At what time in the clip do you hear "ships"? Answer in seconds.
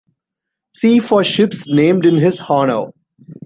1.23-1.67